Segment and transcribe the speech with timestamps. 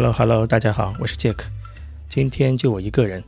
[0.00, 1.40] Hello Hello，大家好，我是 Jack，
[2.08, 3.22] 今天就我一个人。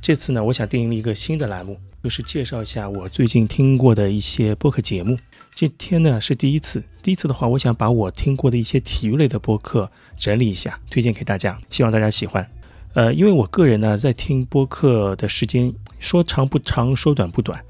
[0.00, 5.18] 这次呢，我想定一个新的栏目，就是介绍一下我最近听过的一些播客节目。
[5.54, 12.50] 今天呢是第一次，第一次的话，我想把我听过的一些体育类的播客整理一下，推荐给大家，希望大家喜欢。
[12.94, 17.62] 呃，因为我个人呢在听播客的时间说长不长，说短不短。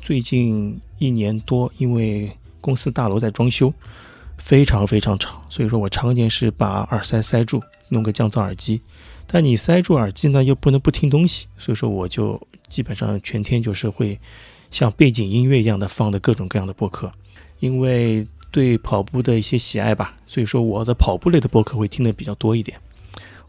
[0.00, 3.70] 最近一年多，因为公司大楼在装修。
[4.38, 8.80] 非常非常吵，所以说我常年是把耳塞塞住，弄个降噪耳机。
[9.26, 14.18] 但你塞住耳机呢，又不能不听东西，所以说我就基本上全天就是会
[14.70, 17.10] 像背景音乐一样的放的各种各样的播客。
[17.58, 22.78] 因为对跑步的一些喜爱吧，所以说我的跑步类的播客会听的比较多一点。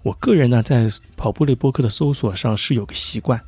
[0.01, 3.39] 我个人呢，在跑步类播客的搜索上是有个习惯，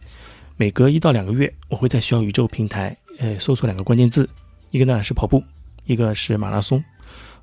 [0.58, 4.30] 每隔一到两个月，我会在小宇宙平台呃搜索两个关键字，
[4.72, 5.42] 一个呢是跑步，
[5.86, 6.84] 一个是马拉松。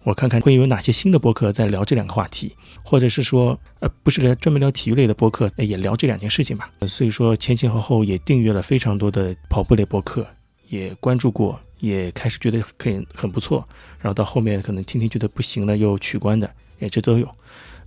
[0.06, 2.54] 我看看会有哪些新的播客在聊这两个话题，
[2.84, 6.70] 或者是说，呃，不是专门聊体育类的播客，也聊这两件事情吧。
[6.86, 10.24] 所以说前前后后也订阅了非常多的跑步类播客，
[10.68, 13.66] 也关注过，也开始觉得很很不错，
[13.98, 16.48] 然后到后面可能听听觉得不行了又取关的，
[16.78, 17.28] 也这都有。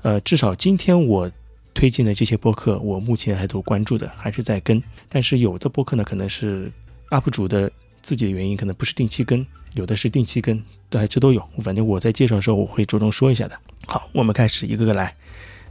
[0.02, 1.32] 呃，至少今天我
[1.74, 4.84] 推荐的这些播客，我目前还都关注的，还是在跟。
[5.08, 6.70] 但是有的播客呢，可能是
[7.12, 7.72] UP 主的。
[8.10, 11.48] 自己的原因可能不是定期更，有的是定期更，对，这都有。
[11.60, 13.56] 反正我在介绍的时候我会着重说一下的。
[13.86, 15.16] 好，我们开始一个个来。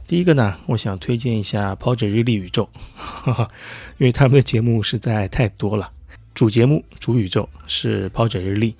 [0.07, 2.69] 第一个呢，我想推荐一下跑者日历宇宙，
[3.99, 5.91] 因为他们的节目实在太多了。
[6.33, 8.73] 主节目主宇宙是跑者日历，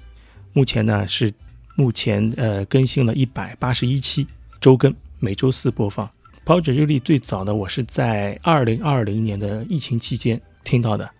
[0.53, 1.30] 目前呢是
[1.75, 4.25] 目前呃更新了一百八十一期，
[4.61, 6.09] 周更，每周四播放。
[6.45, 11.11] 跑者日历最早呢，我是在二零二零年的疫情期间听到的。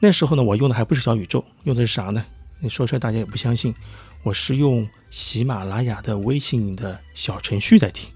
[0.00, 2.24] 那时候呢，我用的还不是小宇宙，用的是啥呢？
[2.60, 3.74] 你说出来大家也不相信，
[4.22, 8.10] 我是用喜马拉雅的微信的小程序在听，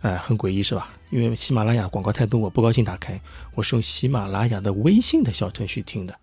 [0.00, 0.90] 哎，很诡异是吧？
[1.10, 3.20] 因为喜马拉雅广告太多，我不高兴打开，
[3.54, 6.14] 我是用喜马拉雅的微信的小程序听的，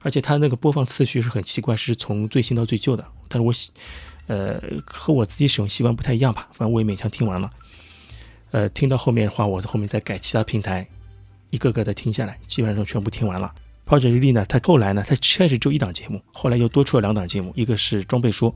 [0.00, 3.04] 而且它那个播放次序是很奇怪，是从最新到最旧的。
[3.28, 3.54] 但是我，
[4.26, 7.50] 呃，和我自己使用习惯不太一样吧，反正我也勉强听完了。
[8.50, 10.86] 呃，听到后面的话，我在后面再改其他平台，
[11.50, 13.54] 一个个的听下来，基本上全部听完了。
[13.90, 14.46] 跑者日历呢？
[14.48, 15.04] 它后来呢？
[15.04, 18.54] 它开始就一档节目，后来又多出了两档节目，一个是装备说。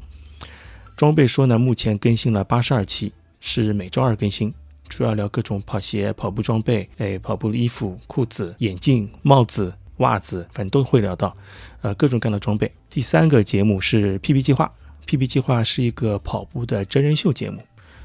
[0.96, 4.54] 装备说呢，目前更新了八十二期，是每周二更新，
[4.88, 11.36] 主要聊各种跑鞋、跑步装备，哎，跑步衣服、裤子、眼镜、帽子、袜子，反正都会聊到，
[11.82, 12.70] 呃，各种各样的装备。
[12.88, 14.72] 第三个节目是 PP 计划
[15.04, 17.60] ，PP 计划是一个跑步的真人秀节目，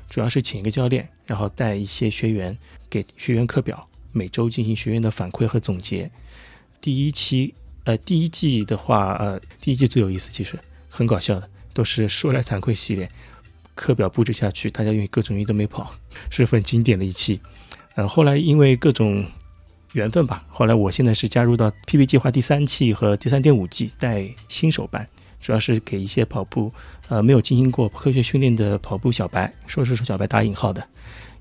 [0.10, 2.58] 主要是请一个教练，然后带一些学员，
[2.90, 6.10] 给学员课表，每周进行学员的反馈和总结。
[6.82, 7.54] 第一期，
[7.84, 10.58] 呃，第一季的话，呃，第一季最有意思，其实
[10.88, 13.10] 很搞笑的，都是说来惭愧系列，
[13.76, 15.94] 课表布置下去，大家因为各种原因都没跑，
[16.30, 17.40] 是很经典的一期。
[17.96, 19.26] 嗯，后来因为各种
[19.94, 25.06] 缘分吧，后来我现在是加入到 PP 计划第三期和第三点五季带新手班，
[25.42, 26.72] 主要是给一些跑步，
[27.10, 30.88] 呃，没有进行过科学训练的跑步小白，说是说小白打引号的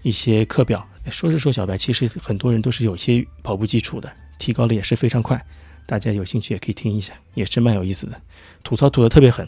[0.02, 4.12] 一些课表，说是说小白，其实很多人都是有些跑步基础的。
[4.38, 5.44] 提高的也是非常快，
[5.84, 8.20] 大家有兴趣也可以听一下，也是蛮有意思的，
[8.62, 9.46] 吐槽吐的特别狠。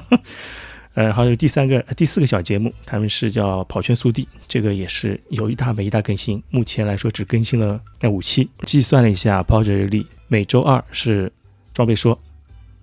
[0.94, 8.50] 呃，还有第三个、第四个小节目，他们是叫跑圈速递，这个也是有一大没一大更新，目前来说只更新了那五期。
[8.62, 11.32] 计算了一下，跑者日历每周二是
[11.72, 12.18] 装备说，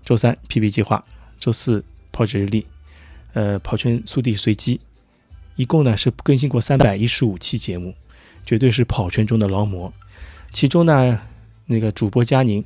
[0.06, 1.04] 周三 PP 计划，
[1.38, 1.84] 周四
[2.14, 2.66] 跑者日历，
[3.34, 4.80] 呃，跑圈速递随机，
[5.58, 7.94] 一共呢是更新过三百一十五期节目，
[8.46, 9.92] 绝对是跑圈中的劳模。
[10.52, 11.20] 其中呢，
[11.66, 12.64] 那个主播佳宁，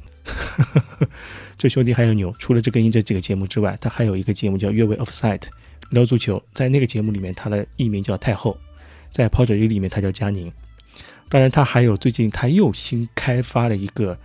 [1.58, 2.34] 这兄弟还有牛。
[2.40, 5.40] 除了这个音这几个节目之外，他还有一个节目叫《越位 Offside》，
[5.90, 6.41] 聊足球。
[6.53, 8.56] 在那个节目里面，他的艺名叫太后；
[9.12, 10.52] 在跑者日里面，他叫佳宁。
[11.28, 14.18] 当然，他还有最近他又新开发了一个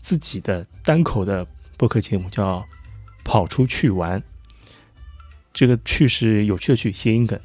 [0.00, 2.60] 自己的单口的播客节目，叫
[3.24, 4.20] 《跑出去玩》。
[5.52, 7.38] 这个“去”是有趣的“去”，谐音梗。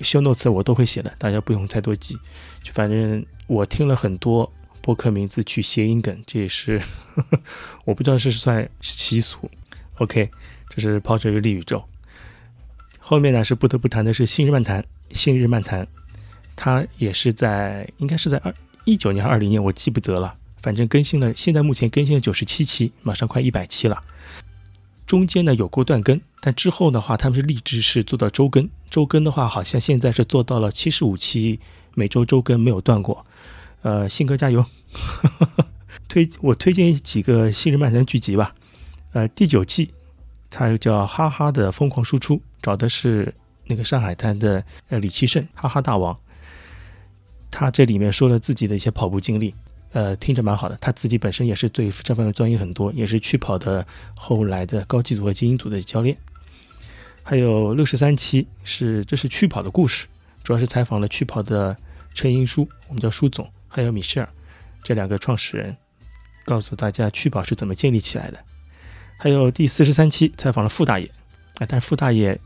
[0.00, 2.16] 修 notes 我都会写的，大家不用太多记。
[2.62, 4.50] 就反正我听了很多。
[4.82, 6.78] 播客名字取谐音梗，这也是
[7.14, 7.40] 呵呵
[7.86, 9.48] 我不知道是算习俗。
[9.98, 10.28] OK，
[10.68, 11.82] 这是跑者日历宇宙。
[12.98, 15.86] 后面呢是不得不谈的是新日漫谈，新日漫谈，
[16.56, 20.34] 它也是在应该是在二一九年、二零年，我记不得了。
[20.60, 24.02] 反正更新了，现在目前更新了九十七期，马上快一百期了。
[25.06, 28.68] 中间呢有过断更，但之后的话，他们是立志是做到周更。
[28.88, 31.60] 周更的话，好像现在是做到了七十五期，
[31.94, 33.26] 每周周更没有断过。
[33.82, 34.64] 呃，信哥加油！
[36.08, 38.54] 推我推荐几个新人漫谈剧集吧。
[39.12, 39.92] 呃，第九季，
[40.50, 43.34] 它叫《哈哈的疯狂输出》，找的是
[43.66, 46.18] 那个上海滩的呃李奇胜，哈哈大王。
[47.50, 49.54] 他这里面说了自己的一些跑步经历，
[49.92, 50.78] 呃，听着蛮好的。
[50.80, 53.86] 他自己本身也是对这方面专业很多，也是去跑的
[54.16, 56.16] 后来的高级组和精英组的教练。
[57.22, 60.06] 还有六十三期是这是趣跑的故事，
[60.42, 61.76] 主要是采访了趣跑的
[62.14, 64.28] 陈英书，我们叫舒总，还有米歇尔
[64.84, 65.74] 这两个创始人，
[66.44, 68.38] 告诉大家趣跑是怎么建立起来的。
[69.18, 71.06] 还有第四十三期采访了傅大爷，
[71.58, 72.38] 啊，但是傅大爷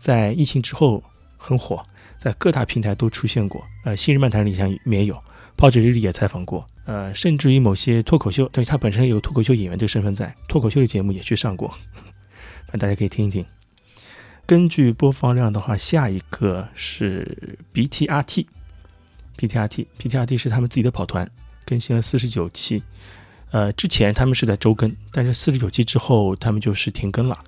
[0.00, 1.02] 在疫情之后
[1.36, 1.80] 很火，
[2.18, 5.22] 在各大平台都出现过，呃，新日漫谈里上也有，
[5.56, 11.68] 跑者日历也采访过，呃，甚至于某些脱口秀，对他本身有脱口秀演员这个身份在，脱口秀的节目也去上过，
[12.66, 13.44] 反正大家可以听一听。
[14.46, 18.46] 根据播放量的话，下一个是 BTRT
[19.38, 21.30] BTRT，BTRT，BTRT 是他们自己的跑团，
[21.64, 22.82] 更新了四十九期。
[23.50, 27.38] 呃，之前他们是在周更，但是四十九期之后他们就是停更了。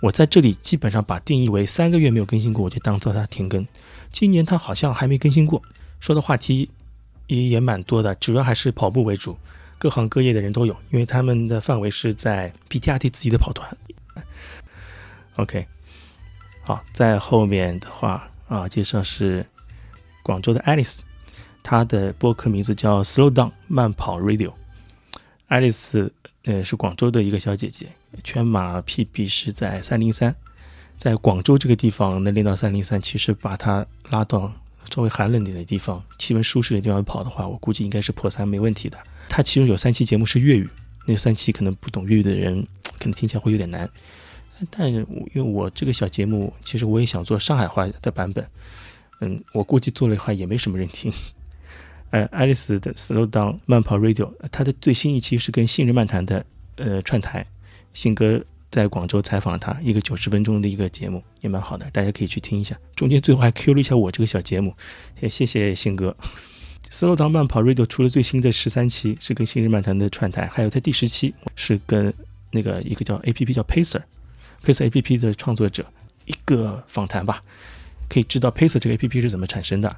[0.00, 3.66] 我在这里基本上把定义为三个月没有更新过，我就当做它停更。
[4.12, 5.60] 今年它好像还没更新过，
[5.98, 6.70] 说的话题
[7.26, 9.36] 也也蛮多的，主要还是跑步为主，
[9.76, 13.76] 各行各业的人都有，因为他们的范围是在 BTRT 自己的跑团。
[15.36, 15.66] OK。
[16.62, 19.44] 好，在后面的话啊，介绍是
[20.22, 20.98] 广州的 Alice，
[21.62, 24.52] 他的播客名字叫 Slow Down 慢跑 Radio。
[25.48, 26.10] Alice
[26.44, 27.88] 呃是广州的一个小姐姐，
[28.22, 30.34] 全马 PB 是在三零三，
[30.96, 34.52] 在广州这个地方能练到三零三，其实把她拉到
[34.90, 38.98] 稍微寒冷点的地方、气温舒适的地方跑的话，我估计应该是破三没问题的。
[39.28, 40.68] 她其中有三期节目是粤语，
[41.06, 42.66] 那三期可能不懂粤语的人
[42.98, 43.88] 可能听起来会有点难。
[44.70, 48.46] 但因为我这个小节目，其实我也想做上海话的版本，
[49.20, 51.12] 嗯，我估计做了的话也没什么人听。
[52.10, 56.44] 呃，爱丽丝的 Slow Down 慢跑 Radio，它的最新一期是跟信日漫谈的
[56.76, 57.46] 呃串台，
[57.92, 62.78] 信哥在广州采访他一个九十分钟的一个节目，也蛮好的，大家可以去听一下。
[62.94, 64.74] 中间最后还 Q 了一下我这个小节目，
[65.20, 66.16] 也谢谢信哥。
[66.90, 72.12] Slow Down 慢跑 Radio 除了最新的十三期是跟信日漫谈的串台，还有它第十期是跟
[72.50, 74.00] 那个一个叫 APP 叫 Pacer
[74.64, 75.84] Pacer A P P 的创作者
[76.24, 77.42] 一个访谈吧，
[78.08, 79.94] 可以知道 Pacer 这个 A P P 是怎么产生的，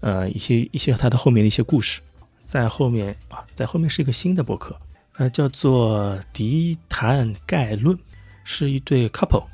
[0.00, 2.00] 呃，一些一些它的后面的一些故事，
[2.46, 4.78] 在后面啊，在后面是一个新的博客，
[5.16, 7.98] 呃，叫做迪谈概论，
[8.44, 9.46] 是一对 couple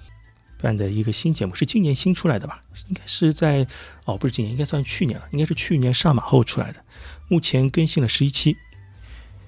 [0.60, 2.62] 办的一个新节目，是今年新出来的吧？
[2.88, 3.66] 应该是在
[4.04, 6.84] 哦，不是今年，应该算去年了，应该是去年上马后出来的，
[7.28, 8.56] 目前更新了十一期，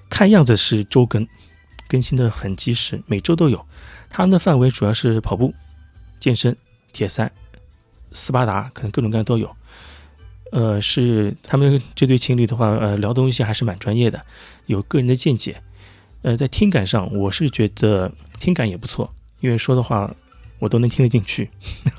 [0.09, 1.27] 看样子是周更，
[1.87, 3.65] 更新的很及时，每周都有。
[4.09, 5.53] 他们的范围主要是跑步、
[6.19, 6.55] 健身、
[6.91, 7.31] 铁三、
[8.13, 9.55] 斯巴达，可能各种各样都有。
[10.51, 14.25] 呃，是他们这对情侣的话，呃，聊东西还是蛮专业的，
[14.67, 15.61] 有个人的见解。
[16.21, 20.15] 呃，在听感上，我是觉得听感也不错，因为说的话
[20.59, 21.49] 我都能听得进去。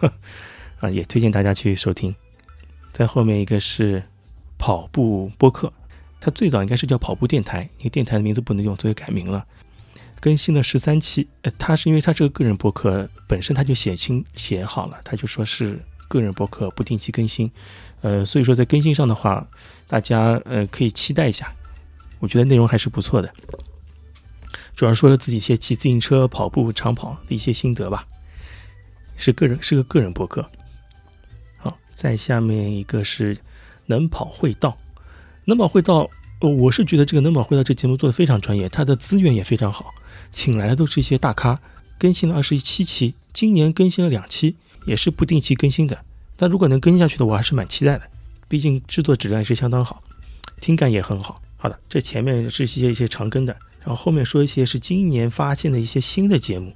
[0.80, 2.14] 啊，也推荐大家去收听。
[2.92, 4.02] 在后面一个是
[4.58, 5.72] 跑步播客，
[6.20, 9.46] 它最早应该是叫跑步电台，因为电台的名字不能用，所以改名了。
[10.18, 15.78] 更新了十三期，呃，他是因为他这个个人博客本身他就写清写好了，他就说是
[16.08, 17.50] 个人博客不定期更新，
[18.00, 19.46] 呃，所以说在更新上的话，
[19.86, 21.52] 大家呃可以期待一下，
[22.20, 23.32] 我觉得内容还是不错的，
[24.74, 28.06] 主要说了自己一些骑自行车、跑步、长跑的一些心得吧，
[29.16, 30.48] 是个人是个个人博客。
[31.56, 33.36] 好，在下面一个是
[33.86, 34.76] 能跑会道，
[35.46, 36.08] 能跑会道，
[36.40, 39.94] 我是觉得这个能跑会道这节目做的非常专业，它的资源也非常好。
[40.32, 41.58] 请来的都是一些大咖，
[41.98, 46.04] 更新了二十七期，今年更新了两期，也是不定期更新的。
[46.36, 48.02] 但如果能跟下去的，我还是蛮期待的，
[48.48, 50.02] 毕竟制作质量也是相当好，
[50.60, 51.40] 听感也很好。
[51.56, 56.72] 好的，这前面是一些一些长更的，然后后面说一些是今年发现的一些新的节目。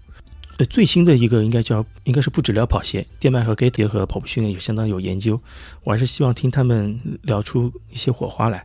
[0.57, 5.41] 呃，最新的一个应该叫应该是不止聊跑鞋，电麦和 Gate 结合跑步训练也相当有研究，
[5.85, 8.65] 我还是希望听他们聊出一些火花来。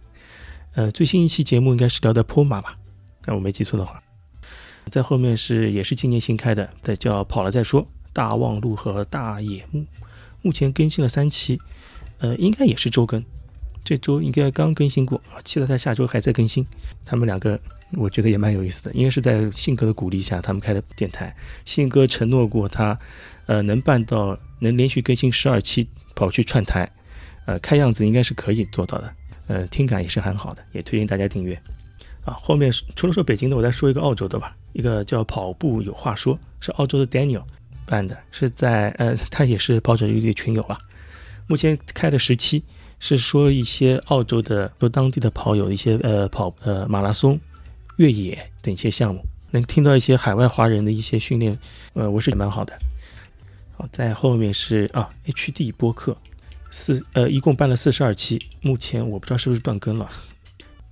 [0.73, 2.75] 呃，最新一期节目应该是聊的坡马吧，
[3.25, 4.01] 那我没记错的话。
[4.89, 9.85] 在后面是也是今年新开的，的叫跑了再说，大望路和大野木，
[10.45, 11.59] 目前更新了三期，
[12.19, 13.25] 呃，应该也是周更，
[13.83, 16.63] 这周应该刚更新过啊，期待他下周还在更新。
[17.03, 17.59] 他们两个
[17.93, 21.35] 我觉得也蛮有意思的，应该是在信哥的鼓励下，他们开的电台。
[21.65, 22.95] 信哥承诺过他，
[23.47, 26.87] 呃，能办到能连续更新十二期，跑去串台，
[27.47, 29.15] 呃，看样子应该是可以做到的，
[29.47, 31.59] 呃，听感也是很好的，也推荐大家订阅。
[32.23, 34.55] 啊，后面除了说北京的，我再说一个澳洲的吧。
[34.73, 37.43] 一个叫跑步有话说，是澳洲的 Daniel
[37.85, 40.77] 办的，是在呃，他也是跑者日历群友啊。
[41.47, 42.63] 目前开了十期，
[42.99, 47.39] 是说一些澳洲的说当地的跑友一些呃跑呃马拉松、
[47.97, 51.57] 越野等一些项目，能听到一些海外华人的一些训练，
[51.93, 52.73] 呃，我是蛮好的。
[53.77, 56.17] 好，在后面是啊 HD 播客
[56.71, 60.09] 四呃，一共办了四十二期，目前我不知道是不是断更了。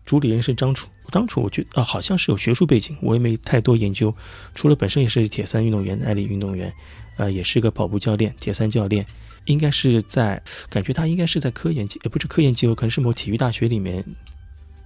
[0.05, 4.11] 主理人是张楚，当初我觉得啊，好像是有学术背景，我也没太多研究。
[4.55, 6.73] 除了本身也是铁三运动员、耐力运动员，
[7.17, 9.05] 呃，也是个跑步教练、铁三教练，
[9.45, 10.41] 应该是在
[10.71, 14.03] 感觉他应该是在科研机，也不是科研机构，可能是某体育大学里面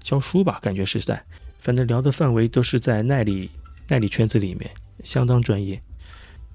[0.03, 1.23] 教书吧，感觉是在。
[1.59, 3.49] 反正聊的范围都是在耐力
[3.87, 4.69] 耐力圈子里面，
[5.05, 5.81] 相当专业。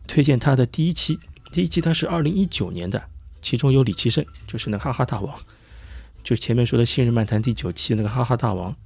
[0.07, 1.19] 推荐他的第一期，
[1.51, 3.03] 第一期他是二零一九年的，
[3.41, 5.35] 其中有李奇胜，就是那哈哈大王。
[6.23, 8.77] 就前面说的《新人漫谈》第九期那个哈哈大王，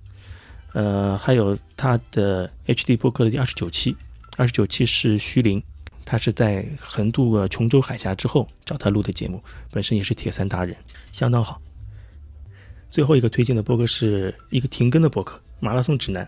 [0.73, 3.97] 呃，还有他的 HD 播客的第二十九期，
[4.37, 5.63] 二十九期是徐林，
[6.05, 10.77] 他是在横渡了琼州海峡之后找他录的节目，本身也是铁三达人，
[11.13, 11.61] 相当好。
[12.91, 16.25] 最后一个推荐的播客是一个停更的播客《马拉松指南》，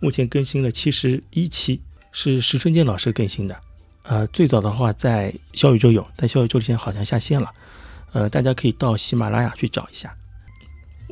[0.00, 3.58] 目前更新了七十一期，是石春健老师更新的。
[4.02, 7.50] 呃，最早的话在小宇宙有，但小宇宙现在好像下线了，
[8.12, 10.14] 呃，大家可以到喜马拉雅去找一下。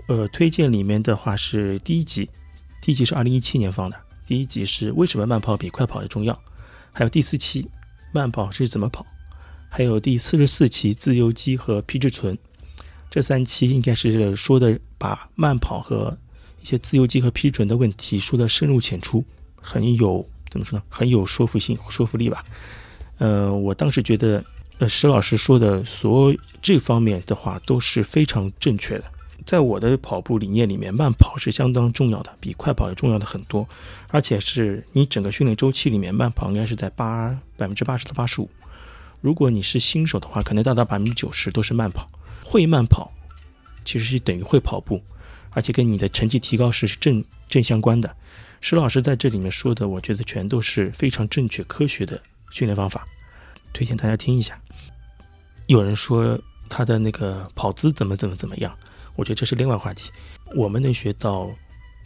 [0.09, 2.29] 呃，推荐里面的话是第一集，
[2.81, 3.97] 第一集是二零一七年放的。
[4.27, 6.41] 第一集是为什么慢跑比快跑的重要，
[6.93, 7.69] 还有第四期
[8.13, 9.05] 慢跑是怎么跑，
[9.69, 12.39] 还有第四十四期自由基和皮质醇，
[13.11, 16.17] 这三期应该是说的把慢跑和
[16.63, 19.25] 一些自由基和皮质醇的问题说的深入浅出，
[19.61, 22.43] 很有怎么说呢，很有说服性、说服力吧。
[23.19, 24.43] 嗯，我当时觉得，
[24.79, 29.05] 呃，石老师说的所有这方面的话都是非常正确的。
[29.51, 33.69] 在我的跑步理念里面，慢跑是相当重要的，比快跑要重要的很多，
[34.11, 38.49] 而且是你整个训练周期里面，慢跑应该是在八百分之八十到八十五。
[39.21, 42.09] 如果你是新手的话，可能达到百分之九十都是慢跑。
[42.45, 43.13] 会慢跑
[43.85, 45.03] 其实是等于会跑步，
[45.51, 48.15] 而且跟你的成绩提高是正正相关的。
[48.61, 53.05] 石老师在这里面说的，我觉得全都是非常正确科学的训练方法，
[53.73, 54.57] 推荐大家听一下。
[55.67, 56.39] 有人说
[56.69, 58.73] 他的那个跑姿怎么怎么怎么样。
[59.21, 60.11] 我觉得这是另外话题，
[60.57, 61.51] 我们能学到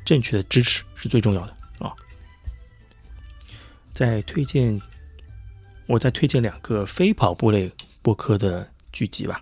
[0.04, 1.94] 正确的知识是最重要的啊。
[3.92, 4.83] 再推荐，
[5.87, 7.71] 我再推荐两个非跑步类
[8.02, 9.40] 播客的剧集吧。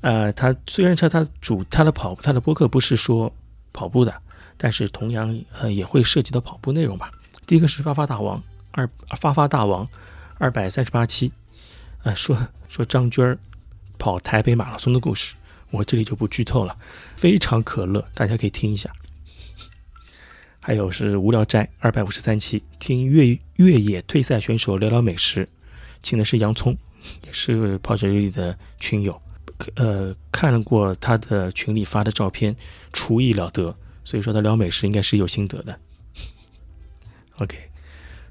[0.00, 3.30] 呃，他虽然说他主他的跑他的播客不是说
[3.74, 4.22] 跑步的，
[4.56, 7.12] 但是同样呃也会涉及到跑步内容吧。
[7.46, 8.88] 第一个是发发大王二
[9.20, 9.86] 发发大王
[10.38, 11.30] 二百三十八期，
[12.02, 13.38] 呃说说张娟儿
[13.98, 15.34] 跑台北马拉松的故事。
[15.72, 16.76] 我这里就不剧透了，
[17.16, 18.92] 非常可乐，大家可以听一下。
[20.60, 25.48] 还有是无聊斋二百五十三期，听越越野退赛选手聊聊美食，
[26.02, 26.76] 请的是洋葱，
[27.26, 29.20] 也是跑者日里的群友。
[29.74, 32.54] 呃，看过他的群里发的照片，
[32.92, 33.74] 厨艺了得，
[34.04, 35.76] 所以说他聊美食应该是有心得的。
[37.38, 37.56] OK，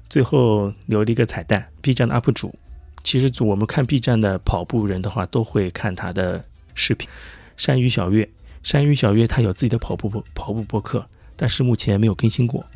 [0.08, 2.54] 最后留了一个彩蛋，B 站的 UP 主，
[3.02, 6.42] 其实我们看 B 站的跑步人的话，都会看他的。
[6.82, 7.08] 视频，
[7.56, 8.28] 山鱼小月，
[8.64, 12.66] 山鱼小月他有自己的跑步播跑步播客，但是目前没有更新过，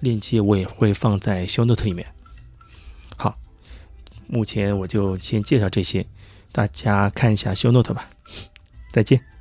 [0.00, 2.06] 链接我也会放在 show note 里面。
[3.16, 3.34] 好，
[4.26, 6.06] 目前我就先介绍这些，
[6.52, 8.10] 大家看一下 show note 吧，
[8.92, 9.33] 再见。